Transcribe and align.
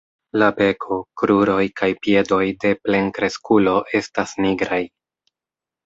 La 0.43 0.45
beko, 0.59 0.97
kruroj 1.23 1.59
kaj 1.83 1.91
piedoj 2.07 2.41
de 2.65 2.73
plenkreskulo 2.89 3.79
estas 4.05 4.37
nigraj. 4.45 4.85